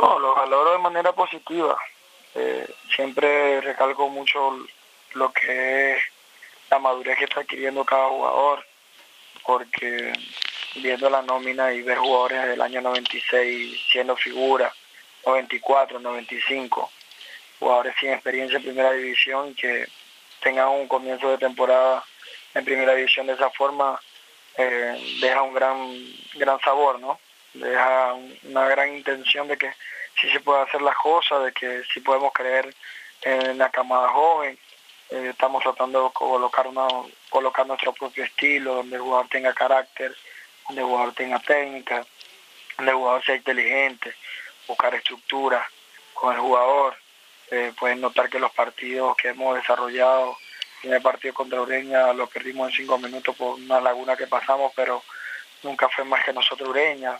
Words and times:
No, 0.00 0.18
lo 0.18 0.34
valoro 0.34 0.72
de 0.72 0.78
manera 0.78 1.12
positiva. 1.12 1.76
Eh, 2.34 2.66
siempre 2.94 3.60
recalco 3.60 4.08
mucho 4.08 4.56
lo 5.12 5.30
que 5.30 5.92
es 5.92 6.02
la 6.70 6.78
madurez 6.78 7.18
que 7.18 7.24
está 7.24 7.40
adquiriendo 7.40 7.84
cada 7.84 8.08
jugador, 8.08 8.64
porque 9.44 10.12
viendo 10.76 11.10
la 11.10 11.20
nómina 11.20 11.72
y 11.74 11.82
ver 11.82 11.98
jugadores 11.98 12.46
del 12.46 12.62
año 12.62 12.80
96 12.80 13.88
siendo 13.92 14.16
figura, 14.16 14.72
94, 15.26 16.00
95, 16.00 16.90
jugadores 17.58 17.94
sin 18.00 18.10
experiencia 18.10 18.56
en 18.56 18.62
primera 18.62 18.92
división 18.92 19.54
que 19.54 19.86
tengan 20.40 20.68
un 20.68 20.88
comienzo 20.88 21.28
de 21.28 21.36
temporada 21.36 22.02
en 22.54 22.64
primera 22.64 22.94
división 22.94 23.26
de 23.26 23.34
esa 23.34 23.50
forma, 23.50 24.00
eh, 24.56 25.18
deja 25.20 25.42
un 25.42 25.52
gran, 25.52 25.94
gran 26.36 26.58
sabor, 26.60 26.98
¿no? 27.00 27.18
Deja 27.54 28.14
una 28.44 28.68
gran 28.68 28.96
intención 28.96 29.48
de 29.48 29.58
que 29.58 29.72
sí 30.20 30.30
se 30.30 30.40
puede 30.40 30.62
hacer 30.62 30.82
las 30.82 30.96
cosas, 30.96 31.44
de 31.44 31.52
que 31.52 31.82
sí 31.92 32.00
podemos 32.00 32.32
creer 32.32 32.74
en 33.22 33.58
la 33.58 33.70
camada 33.70 34.08
joven. 34.08 34.58
Eh, 35.10 35.28
estamos 35.30 35.62
tratando 35.62 36.04
de 36.04 36.12
colocar, 36.12 36.66
una, 36.68 36.86
colocar 37.28 37.66
nuestro 37.66 37.92
propio 37.92 38.24
estilo, 38.24 38.76
donde 38.76 38.96
el 38.96 39.02
jugador 39.02 39.28
tenga 39.28 39.52
carácter, 39.52 40.14
donde 40.68 40.82
el 40.82 40.88
jugador 40.88 41.14
tenga 41.14 41.38
técnica, 41.40 42.06
donde 42.76 42.92
el 42.92 42.96
jugador 42.96 43.24
sea 43.24 43.34
inteligente, 43.34 44.14
buscar 44.66 44.94
estructura 44.94 45.68
con 46.14 46.34
el 46.34 46.40
jugador. 46.40 46.96
Eh, 47.50 47.72
pueden 47.78 48.00
notar 48.00 48.30
que 48.30 48.38
los 48.38 48.52
partidos 48.52 49.16
que 49.16 49.28
hemos 49.30 49.56
desarrollado 49.56 50.36
en 50.84 50.94
el 50.94 51.02
partido 51.02 51.34
contra 51.34 51.60
Ureña 51.60 52.12
lo 52.12 52.28
perdimos 52.28 52.70
en 52.70 52.76
cinco 52.76 52.96
minutos 52.98 53.34
por 53.36 53.54
una 53.54 53.80
laguna 53.80 54.16
que 54.16 54.28
pasamos, 54.28 54.72
pero 54.76 55.02
nunca 55.62 55.88
fue 55.88 56.04
más 56.04 56.24
que 56.24 56.32
nosotros 56.32 56.68
Ureña. 56.68 57.18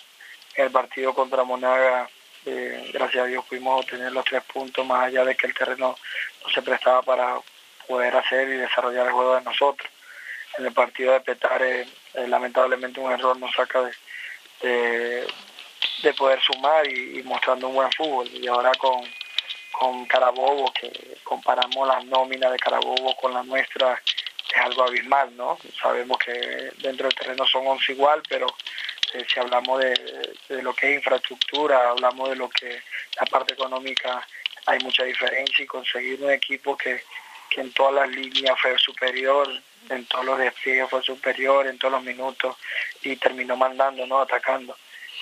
El 0.60 0.70
partido 0.70 1.14
contra 1.14 1.42
Monaga 1.42 2.06
eh, 2.44 2.90
gracias 2.92 3.24
a 3.24 3.26
Dios 3.26 3.44
pudimos 3.46 3.82
obtener 3.82 4.12
los 4.12 4.24
tres 4.24 4.42
puntos 4.44 4.84
más 4.86 5.04
allá 5.04 5.24
de 5.24 5.34
que 5.34 5.46
el 5.46 5.54
terreno 5.54 5.96
no 6.42 6.52
se 6.52 6.60
prestaba 6.60 7.00
para 7.02 7.40
poder 7.86 8.14
hacer 8.14 8.46
y 8.48 8.58
desarrollar 8.58 9.06
el 9.06 9.12
juego 9.12 9.36
de 9.36 9.42
nosotros. 9.42 9.90
En 10.58 10.66
el 10.66 10.72
partido 10.72 11.14
de 11.14 11.20
Petare, 11.20 11.80
eh, 12.14 12.28
lamentablemente 12.28 13.00
un 13.00 13.10
error 13.10 13.38
nos 13.38 13.52
saca 13.52 13.90
de, 14.60 15.26
de, 16.02 16.14
poder 16.14 16.40
sumar 16.42 16.86
y, 16.86 17.22
mostrando 17.22 17.68
un 17.68 17.76
buen 17.76 17.92
fútbol. 17.92 18.28
Y 18.28 18.46
ahora 18.46 18.72
con, 18.72 19.00
con 19.72 20.04
Carabobo, 20.06 20.72
que 20.72 21.18
comparamos 21.24 21.88
las 21.88 22.04
nóminas 22.04 22.52
de 22.52 22.58
Carabobo 22.58 23.16
con 23.16 23.32
la 23.32 23.42
nuestra, 23.42 24.00
es 24.54 24.60
algo 24.60 24.84
abismal, 24.84 25.34
¿no? 25.36 25.56
Sabemos 25.80 26.18
que 26.18 26.32
dentro 26.78 27.06
del 27.06 27.14
terreno 27.14 27.46
son 27.46 27.66
11 27.66 27.92
igual, 27.92 28.22
pero 28.28 28.46
si 29.26 29.40
hablamos 29.40 29.80
de, 29.80 30.62
lo 30.62 30.74
que 30.74 30.90
es 30.90 30.96
infraestructura, 30.98 31.90
hablamos 31.90 32.30
de 32.30 32.36
lo 32.36 32.48
que 32.48 32.82
la 33.18 33.26
parte 33.26 33.54
económica, 33.54 34.26
hay 34.66 34.78
mucha 34.80 35.04
diferencia 35.04 35.64
y 35.64 35.66
conseguir 35.66 36.22
un 36.22 36.30
equipo 36.30 36.76
que, 36.76 37.02
en 37.56 37.72
todas 37.72 37.94
las 37.94 38.08
líneas 38.08 38.56
fue 38.60 38.78
superior, 38.78 39.48
en 39.88 40.04
todos 40.06 40.24
los 40.24 40.38
despliegues 40.38 40.88
fue 40.88 41.02
superior, 41.02 41.66
en 41.66 41.78
todos 41.78 41.92
los 41.92 42.02
minutos 42.04 42.56
y 43.02 43.16
terminó 43.16 43.56
mandando, 43.56 44.06
¿no? 44.06 44.20
Atacando. 44.20 44.76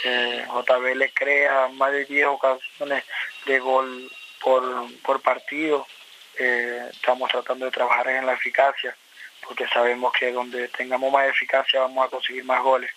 Eh, 0.05 0.47
JB 0.47 0.94
le 0.94 1.11
crea 1.12 1.69
más 1.69 1.91
de 1.92 2.05
10 2.05 2.27
ocasiones 2.27 3.05
de 3.47 3.59
gol 3.59 4.11
por, 4.41 5.22
partido. 5.22 5.86
Eh, 6.36 6.91
estamos 6.92 7.31
tratando 7.31 7.64
de 7.64 7.70
trabajar 7.70 8.09
en 8.09 8.27
la 8.27 8.34
eficacia 8.34 8.94
porque 9.41 9.66
sabemos 9.69 10.12
que 10.12 10.31
donde 10.31 10.69
tengamos 10.69 11.11
más 11.11 11.28
eficacia 11.28 11.81
vamos 11.81 12.06
a 12.06 12.11
conseguir 12.11 12.44
más 12.44 12.62
goles. 12.62 12.91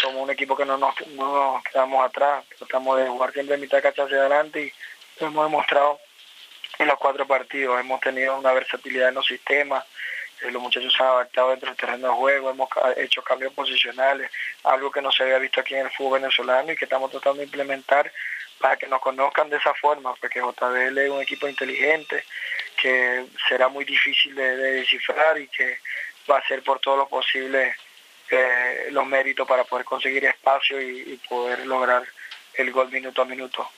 Somos 0.00 0.22
un 0.22 0.30
equipo 0.30 0.56
que 0.56 0.64
no 0.64 0.76
nos, 0.76 0.94
quedamos 0.96 2.04
atrás, 2.04 2.44
tratamos 2.58 2.98
de 2.98 3.06
jugar 3.06 3.32
siempre 3.32 3.56
mitad 3.56 3.80
de 3.80 3.88
hacia 3.88 4.02
adelante 4.04 4.62
y 4.62 5.24
hemos 5.24 5.44
demostrado 5.44 6.00
en 6.78 6.88
los 6.88 6.98
cuatro 6.98 7.26
partidos. 7.26 7.78
Hemos 7.78 8.00
tenido 8.00 8.36
una 8.36 8.52
versatilidad 8.52 9.10
en 9.10 9.14
los 9.14 9.26
sistemas, 9.26 9.84
eh, 10.42 10.50
los 10.50 10.60
muchachos 10.60 10.92
se 10.92 11.02
han 11.02 11.08
adaptado 11.08 11.50
dentro 11.50 11.68
del 11.68 11.76
terreno 11.76 12.08
de 12.08 12.14
juego, 12.14 12.50
hemos 12.50 12.68
hecho 12.96 13.22
cambios 13.22 13.52
posicionales, 13.52 14.28
algo 14.64 14.90
que 14.90 15.00
no 15.00 15.12
se 15.12 15.22
había 15.22 15.38
visto 15.38 15.60
aquí 15.60 15.74
en 15.74 15.86
el 15.86 15.92
fútbol 15.92 16.20
venezolano 16.20 16.72
y 16.72 16.76
que 16.76 16.86
estamos 16.86 17.12
tratando 17.12 17.38
de 17.38 17.44
implementar 17.44 18.10
para 18.58 18.76
que 18.76 18.88
nos 18.88 19.00
conozcan 19.00 19.50
de 19.50 19.58
esa 19.58 19.74
forma, 19.74 20.14
porque 20.16 20.40
JBL 20.40 20.98
es 20.98 21.10
un 21.10 21.22
equipo 21.22 21.46
inteligente, 21.46 22.24
que 22.76 23.26
será 23.48 23.68
muy 23.68 23.84
difícil 23.84 24.34
de, 24.34 24.56
de 24.56 24.72
descifrar 24.72 25.38
y 25.38 25.46
que 25.46 25.78
va 26.28 26.36
a 26.36 26.40
hacer 26.40 26.62
por 26.62 26.80
todo 26.80 26.96
lo 26.96 27.08
posible 27.08 27.76
eh, 28.30 28.88
los 28.90 29.06
méritos 29.06 29.46
para 29.46 29.64
poder 29.64 29.84
conseguir 29.84 30.24
espacio 30.24 30.80
y, 30.80 31.20
poder 31.28 31.66
lograr 31.66 32.02
el 32.54 32.72
gol 32.72 32.90
minuto 32.90 33.22
a 33.22 33.24
minuto. 33.24 33.68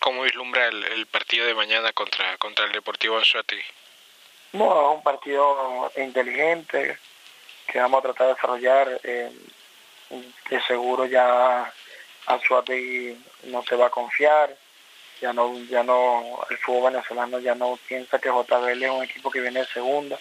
¿Cómo 0.00 0.22
vislumbra 0.22 0.68
el, 0.68 1.06
partido 1.06 1.46
de 1.46 1.54
mañana 1.54 1.92
contra, 1.92 2.36
contra 2.38 2.64
el 2.64 2.72
Deportivo 2.72 3.18
Anzuategui? 3.18 3.62
No, 4.52 4.90
es 4.90 4.96
un 4.96 5.02
partido 5.02 5.92
inteligente 5.96 6.98
que 7.66 7.78
vamos 7.78 7.98
a 7.98 8.02
tratar 8.02 8.26
de 8.28 8.34
desarrollar. 8.34 9.00
Eh, 9.04 9.30
de 10.48 10.62
seguro 10.62 11.06
ya 11.06 11.72
Anzuategui 12.26 13.16
no 13.44 13.62
se 13.62 13.76
va 13.76 13.86
a 13.86 13.90
confiar. 13.90 14.56
Ya 15.20 15.32
no, 15.34 15.58
ya 15.64 15.82
no, 15.82 16.40
el 16.48 16.56
fútbol 16.58 16.92
venezolano 16.92 17.38
ya 17.40 17.54
no 17.54 17.78
piensa 17.86 18.18
que 18.18 18.30
JBL 18.30 18.82
es 18.82 18.90
un 18.90 19.04
equipo 19.04 19.30
que 19.30 19.40
viene 19.40 19.60
de 19.60 19.66
segunda 19.66 20.18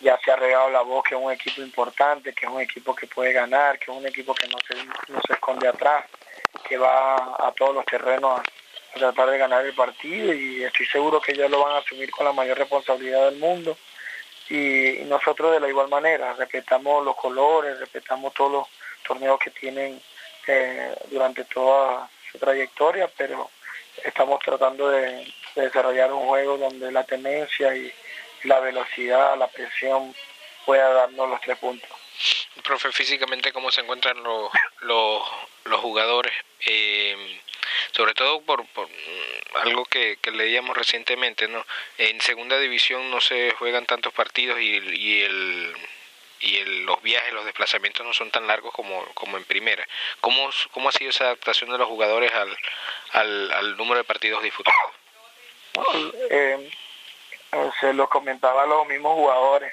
ya 0.00 0.18
se 0.24 0.30
ha 0.30 0.36
regado 0.36 0.70
la 0.70 0.82
voz 0.82 1.04
que 1.04 1.14
es 1.14 1.20
un 1.20 1.32
equipo 1.32 1.62
importante, 1.62 2.32
que 2.32 2.46
es 2.46 2.52
un 2.52 2.60
equipo 2.60 2.94
que 2.94 3.06
puede 3.06 3.32
ganar, 3.32 3.78
que 3.78 3.90
es 3.90 3.96
un 3.96 4.06
equipo 4.06 4.34
que 4.34 4.48
no 4.48 4.58
se, 4.66 4.84
no 5.12 5.20
se 5.26 5.32
esconde 5.32 5.68
atrás, 5.68 6.04
que 6.68 6.76
va 6.76 7.36
a 7.38 7.52
todos 7.52 7.74
los 7.74 7.84
terrenos 7.84 8.40
a, 8.40 8.42
tratar 8.98 9.28
de 9.28 9.38
ganar 9.38 9.66
el 9.66 9.74
partido 9.74 10.32
y 10.32 10.62
estoy 10.62 10.86
seguro 10.86 11.20
que 11.20 11.32
ellos 11.32 11.50
lo 11.50 11.64
van 11.64 11.74
a 11.74 11.78
asumir 11.78 12.12
con 12.12 12.26
la 12.26 12.32
mayor 12.32 12.56
responsabilidad 12.56 13.24
del 13.24 13.40
mundo. 13.40 13.76
Y, 14.48 14.98
nosotros 15.06 15.52
de 15.52 15.58
la 15.58 15.68
igual 15.68 15.88
manera, 15.88 16.32
respetamos 16.34 17.04
los 17.04 17.16
colores, 17.16 17.80
respetamos 17.80 18.32
todos 18.34 18.52
los 18.52 18.68
torneos 19.04 19.38
que 19.40 19.50
tienen 19.50 20.00
eh, 20.46 20.94
durante 21.10 21.44
toda 21.44 22.08
su 22.30 22.38
trayectoria, 22.38 23.10
pero 23.16 23.50
estamos 24.04 24.38
tratando 24.40 24.88
de 24.90 25.26
desarrollar 25.56 26.12
un 26.12 26.26
juego 26.26 26.56
donde 26.56 26.92
la 26.92 27.02
tenencia 27.02 27.74
y, 27.74 27.92
la 28.44 28.60
velocidad, 28.60 29.36
la 29.36 29.48
presión 29.48 30.14
pueda 30.64 30.92
darnos 30.92 31.28
los 31.28 31.40
tres 31.40 31.58
puntos. 31.58 31.90
Profe, 32.62 32.92
físicamente, 32.92 33.52
¿cómo 33.52 33.70
se 33.70 33.80
encuentran 33.80 34.22
los, 34.22 34.50
los, 34.80 35.22
los 35.64 35.80
jugadores? 35.80 36.32
Eh, 36.64 37.40
sobre 37.92 38.14
todo 38.14 38.40
por, 38.42 38.64
por 38.68 38.88
mm, 38.88 39.56
algo 39.62 39.84
que, 39.84 40.18
que, 40.22 40.30
leíamos 40.30 40.76
recientemente, 40.76 41.48
¿no? 41.48 41.64
En 41.98 42.20
segunda 42.20 42.58
división 42.58 43.10
no 43.10 43.20
se 43.20 43.52
juegan 43.52 43.86
tantos 43.86 44.12
partidos 44.12 44.60
y, 44.60 44.78
y 44.78 45.22
el 45.22 45.76
y 46.40 46.56
el, 46.56 46.84
los 46.84 47.00
viajes, 47.02 47.32
los 47.32 47.44
desplazamientos 47.44 48.04
no 48.04 48.12
son 48.12 48.30
tan 48.30 48.46
largos 48.46 48.72
como, 48.74 49.04
como 49.14 49.36
en 49.38 49.44
primera. 49.44 49.86
¿Cómo, 50.20 50.50
¿Cómo 50.72 50.88
ha 50.88 50.92
sido 50.92 51.10
esa 51.10 51.24
adaptación 51.24 51.70
de 51.70 51.78
los 51.78 51.88
jugadores 51.88 52.32
al, 52.34 52.56
al, 53.12 53.52
al 53.52 53.76
número 53.76 53.98
de 53.98 54.04
partidos 54.04 54.42
disputados? 54.42 54.92
eh, 56.30 56.70
se 57.80 57.92
lo 57.92 58.08
comentaba 58.08 58.62
a 58.62 58.66
los 58.66 58.86
mismos 58.86 59.14
jugadores. 59.14 59.72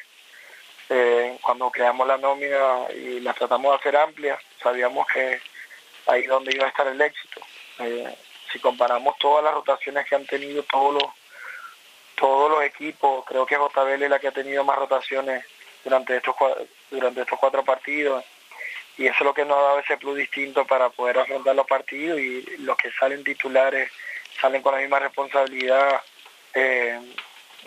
Eh, 0.89 1.37
cuando 1.41 1.71
creamos 1.71 2.05
la 2.07 2.17
nómina 2.17 2.87
y 2.93 3.19
la 3.21 3.33
tratamos 3.33 3.71
de 3.71 3.77
hacer 3.77 3.95
amplia, 3.95 4.37
sabíamos 4.61 5.07
que 5.07 5.39
ahí 6.07 6.23
donde 6.23 6.53
iba 6.53 6.65
a 6.65 6.69
estar 6.69 6.87
el 6.87 7.01
éxito. 7.01 7.41
Eh, 7.79 8.15
si 8.51 8.59
comparamos 8.59 9.17
todas 9.17 9.43
las 9.43 9.53
rotaciones 9.53 10.05
que 10.05 10.15
han 10.15 10.25
tenido 10.25 10.63
todos 10.63 10.93
los 10.95 11.11
todos 12.15 12.51
los 12.51 12.63
equipos, 12.63 13.25
creo 13.25 13.47
que 13.47 13.55
JBL 13.55 14.03
es 14.03 14.09
la 14.09 14.19
que 14.19 14.27
ha 14.27 14.31
tenido 14.31 14.63
más 14.63 14.77
rotaciones 14.77 15.43
durante 15.83 16.17
estos 16.17 16.35
durante 16.91 17.21
estos 17.21 17.39
cuatro 17.39 17.63
partidos 17.63 18.23
y 18.97 19.07
eso 19.07 19.15
es 19.19 19.25
lo 19.25 19.33
que 19.33 19.45
nos 19.45 19.57
ha 19.57 19.61
dado 19.61 19.79
ese 19.79 19.97
plus 19.97 20.17
distinto 20.17 20.65
para 20.65 20.89
poder 20.89 21.19
afrontar 21.19 21.55
los 21.55 21.65
partidos 21.65 22.19
y 22.19 22.43
los 22.57 22.77
que 22.77 22.91
salen 22.91 23.23
titulares 23.23 23.89
salen 24.39 24.61
con 24.61 24.75
la 24.75 24.81
misma 24.81 24.99
responsabilidad 24.99 26.01
eh, 26.53 26.99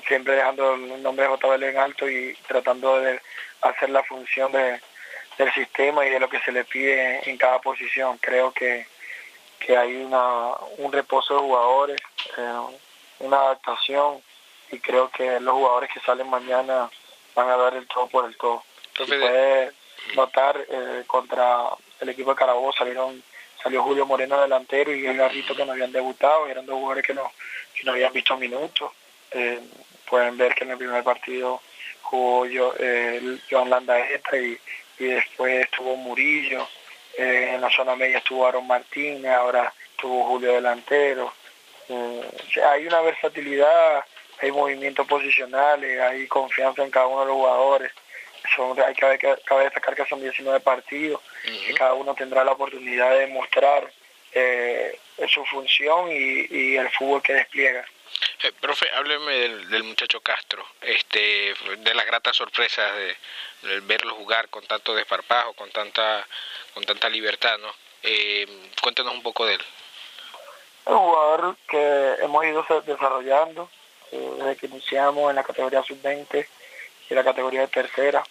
siempre 0.07 0.35
dejando 0.35 0.75
el 0.75 1.03
nombre 1.03 1.27
de 1.27 1.37
JBL 1.37 1.63
en 1.65 1.79
alto 1.79 2.09
y 2.09 2.37
tratando 2.47 3.01
de 3.01 3.21
hacer 3.63 3.91
la 3.91 4.03
función 4.05 4.53
de, 4.53 4.81
del 5.39 5.53
sistema 5.53 6.07
y 6.07 6.11
de 6.11 6.21
lo 6.21 6.29
que 6.29 6.41
se 6.41 6.53
le 6.53 6.65
pide 6.65 7.29
en 7.29 7.37
cada 7.37 7.61
posición. 7.61 8.19
Creo 8.19 8.53
que, 8.53 8.87
que 9.59 9.77
hay 9.77 9.97
una, 9.97 10.51
un 10.79 10.93
reposo 10.93 11.35
de 11.35 11.41
jugadores, 11.41 12.01
eh, 12.37 12.61
una 13.21 13.37
adaptación 13.39 14.23
y 14.71 14.79
creo 14.79 15.11
que 15.11 15.41
los 15.41 15.55
jugadores 15.55 15.91
que 15.93 16.01
salen 16.01 16.29
mañana 16.29 16.91
van 17.35 17.49
a 17.49 17.57
dar 17.57 17.75
el 17.75 17.87
todo 17.87 18.07
por 18.09 18.27
el 18.27 18.37
todo. 18.37 18.63
Se 18.97 19.05
puede 19.07 19.73
notar 20.15 20.57
eh, 20.69 21.05
contra 21.07 21.69
el 22.01 22.09
equipo 22.09 22.31
de 22.31 22.37
Carabobo 22.37 22.73
salieron 22.73 23.23
salió 23.65 23.83
Julio 23.83 24.05
Moreno 24.05 24.41
delantero 24.41 24.95
y 24.95 25.07
el 25.07 25.17
Garrito 25.17 25.57
que 25.57 25.65
no 25.65 25.73
habían 25.73 25.91
debutado, 25.91 26.47
eran 26.47 26.67
dos 26.67 26.77
jugadores 26.77 27.07
que 27.07 27.15
no, 27.15 27.33
que 27.75 27.83
no 27.85 27.93
habían 27.93 28.13
visto 28.13 28.37
minutos. 28.37 28.93
Eh, 29.35 29.61
pueden 30.09 30.37
ver 30.37 30.55
que 30.55 30.65
en 30.65 30.71
el 30.71 30.79
primer 30.79 31.03
partido 31.03 31.61
jugó 32.03 32.47
yo, 32.47 32.75
eh, 32.79 33.39
Joan 33.51 33.71
Landaeta 33.71 34.37
y, 34.37 34.59
y 34.99 35.05
después 35.07 35.65
estuvo 35.65 35.97
Murillo, 35.97 36.67
eh, 37.17 37.53
en 37.55 37.61
la 37.61 37.71
zona 37.71 37.95
media 37.95 38.19
estuvo 38.19 38.47
Aaron 38.47 38.67
Martínez, 38.67 39.33
ahora 39.33 39.73
estuvo 39.91 40.25
Julio 40.25 40.55
delantero. 40.55 41.33
Eh, 41.89 42.23
hay 42.73 42.87
una 42.87 43.01
versatilidad, 43.03 44.05
hay 44.41 44.51
movimientos 44.51 45.07
posicionales, 45.07 46.01
hay 46.01 46.27
confianza 46.27 46.83
en 46.83 46.91
cada 46.91 47.07
uno 47.07 47.21
de 47.21 47.27
los 47.27 47.37
jugadores. 47.37 47.93
Son, 48.55 48.79
hay 48.81 48.95
que, 48.95 49.37
cabe 49.45 49.65
destacar 49.65 49.95
que 49.95 50.07
son 50.07 50.21
19 50.21 50.61
partidos, 50.61 51.21
que 51.67 51.73
cada 51.75 51.95
uno 51.95 52.15
tendrá 52.15 52.45
la 52.45 52.53
oportunidad 52.53 53.17
de 53.17 53.27
mostrar 53.29 53.91
eh, 54.33 54.99
su 55.29 55.45
función 55.47 56.11
y, 56.11 56.77
el 56.77 56.91
fútbol 56.91 57.23
que 57.23 57.35
despliega. 57.35 57.85
Eh, 58.45 58.53
profe, 58.61 58.87
hábleme 58.91 59.33
del, 59.71 59.85
muchacho 59.85 60.21
Castro, 60.21 60.67
este, 60.83 61.55
de 61.79 61.95
las 61.95 62.05
gratas 62.05 62.37
sorpresas 62.37 62.93
de, 62.95 63.81
verlo 63.81 64.17
jugar 64.17 64.51
con 64.51 64.67
tanto 64.67 64.95
desparpajo, 64.95 65.55
con 65.55 65.71
tanta, 65.71 66.27
con 66.75 66.85
tanta 66.85 67.09
libertad, 67.09 67.57
¿no? 67.57 67.73
Eh, 68.03 68.47
cuéntanos 68.83 69.15
un 69.15 69.23
poco 69.23 69.47
de 69.47 69.55
él. 69.55 69.63
Un 70.85 70.99
jugador 70.99 71.57
que 71.67 72.17
hemos 72.21 72.45
ido 72.45 72.67
desarrollando 72.85 73.71
eh, 74.13 74.33
desde 74.37 74.57
que 74.57 74.67
iniciamos 74.67 75.31
en 75.31 75.37
la 75.37 75.43
categoría 75.43 75.83
sub-20 75.83 76.47
y 77.09 77.15
la 77.15 77.25
categoría 77.25 77.63
de 77.63 77.69
tercera. 77.69 78.23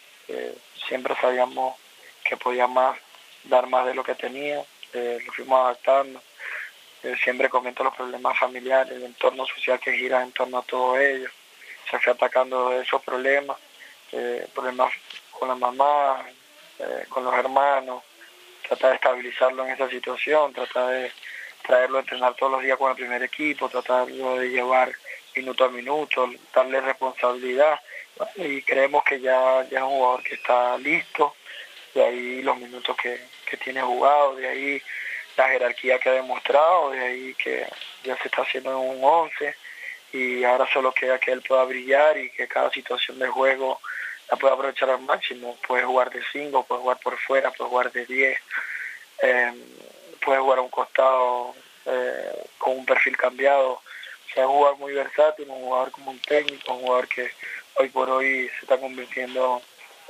siempre 0.87 1.15
sabíamos 1.19 1.75
que 2.23 2.37
podía 2.37 2.67
más, 2.67 2.99
dar 3.45 3.65
más 3.65 3.87
de 3.87 3.95
lo 3.95 4.03
que 4.03 4.13
tenía, 4.13 4.63
lo 4.93 5.33
fuimos 5.33 5.59
adaptando 5.59 6.21
siempre 7.21 7.49
comento 7.49 7.83
los 7.83 7.95
problemas 7.95 8.37
familiares, 8.37 8.93
el 8.93 9.03
entorno 9.03 9.45
social 9.45 9.79
que 9.79 9.93
gira 9.93 10.23
en 10.23 10.31
torno 10.31 10.59
a 10.59 10.63
todo 10.63 10.97
ello. 10.97 11.29
Se 11.89 11.99
fue 11.99 12.13
atacando 12.13 12.71
esos 12.79 13.01
problemas, 13.03 13.57
eh, 14.11 14.47
problemas 14.53 14.93
con 15.31 15.49
la 15.49 15.55
mamá, 15.55 16.25
eh, 16.79 17.05
con 17.09 17.23
los 17.23 17.33
hermanos, 17.33 18.03
tratar 18.67 18.91
de 18.91 18.95
estabilizarlo 18.95 19.65
en 19.65 19.71
esa 19.71 19.89
situación, 19.89 20.53
tratar 20.53 20.87
de 20.89 21.11
traerlo 21.61 21.97
a 21.97 22.01
entrenar 22.01 22.35
todos 22.35 22.53
los 22.53 22.63
días 22.63 22.77
con 22.77 22.89
el 22.89 22.95
primer 22.95 23.23
equipo, 23.23 23.69
tratarlo 23.69 24.37
de 24.37 24.49
llevar 24.49 24.91
minuto 25.35 25.65
a 25.65 25.69
minuto, 25.69 26.29
darle 26.53 26.81
responsabilidad 26.81 27.79
y 28.35 28.61
creemos 28.61 29.03
que 29.03 29.19
ya, 29.19 29.63
ya 29.69 29.79
es 29.79 29.83
un 29.83 29.89
jugador 29.89 30.23
que 30.23 30.35
está 30.35 30.77
listo, 30.77 31.35
de 31.93 32.03
ahí 32.03 32.41
los 32.41 32.57
minutos 32.57 32.95
que, 32.97 33.19
que 33.49 33.57
tiene 33.57 33.81
jugado, 33.81 34.35
de 34.35 34.47
ahí 34.47 34.81
la 35.37 35.49
jerarquía 35.49 35.99
que 35.99 36.09
ha 36.09 36.13
demostrado, 36.13 36.91
de 36.91 36.99
ahí 36.99 37.35
que 37.35 37.67
ya 38.03 38.15
se 38.17 38.27
está 38.27 38.43
haciendo 38.43 38.71
en 38.71 38.97
un 38.97 39.03
11 39.03 39.55
y 40.13 40.43
ahora 40.43 40.67
solo 40.71 40.91
queda 40.91 41.19
que 41.19 41.31
él 41.31 41.41
pueda 41.41 41.63
brillar 41.63 42.17
y 42.17 42.29
que 42.29 42.47
cada 42.47 42.69
situación 42.71 43.17
de 43.17 43.27
juego 43.27 43.81
la 44.29 44.37
pueda 44.37 44.53
aprovechar 44.53 44.89
al 44.91 45.01
máximo. 45.01 45.57
Puede 45.67 45.83
jugar 45.83 46.11
de 46.11 46.21
5, 46.31 46.65
puede 46.65 46.81
jugar 46.81 46.99
por 46.99 47.17
fuera, 47.17 47.51
puede 47.51 47.69
jugar 47.69 47.91
de 47.91 48.05
10, 48.05 48.37
em, 49.23 49.59
puede 50.23 50.39
jugar 50.39 50.59
a 50.59 50.61
un 50.61 50.69
costado 50.69 51.55
eh, 51.85 52.45
con 52.59 52.77
un 52.77 52.85
perfil 52.85 53.17
cambiado. 53.17 53.71
O 53.71 54.33
sea, 54.33 54.47
un 54.47 54.53
jugador 54.53 54.77
muy 54.77 54.93
versátil, 54.93 55.49
un 55.49 55.61
jugador 55.61 55.91
como 55.91 56.11
un 56.11 56.19
técnico, 56.19 56.73
un 56.73 56.81
jugador 56.81 57.07
que 57.07 57.31
hoy 57.75 57.89
por 57.89 58.09
hoy 58.09 58.49
se 58.49 58.65
está 58.65 58.77
convirtiendo 58.79 59.61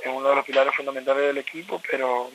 en 0.02 0.12
uno 0.12 0.28
de 0.28 0.36
los 0.36 0.44
pilares 0.44 0.74
fundamentales 0.74 1.22
del 1.22 1.38
equipo, 1.38 1.80
pero 1.90 2.30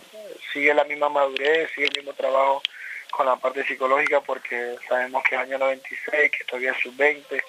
sigue 0.52 0.74
la 0.74 0.86
misma 0.86 1.10
madurez, 1.10 1.70
sigue 1.76 1.88
el 1.88 1.98
mismo 1.98 2.14
trabajo 2.14 2.64
con 3.12 3.26
la 3.26 3.36
parte 3.36 3.64
psicológica 3.66 4.22
porque 4.22 4.78
sabemos 4.88 5.24
que 5.24 5.36
es 5.36 5.42
año 5.42 5.58
96, 5.58 6.32
que 6.32 6.44
todavía 6.46 6.72
es 6.72 6.78
sub-20 6.82 7.44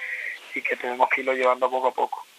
y 0.54 0.62
que 0.62 0.76
tenemos 0.76 1.08
que 1.08 1.20
irlo 1.20 1.34
llevando 1.34 1.70
poco 1.70 1.88
a 1.88 1.94
poco. 1.94 2.24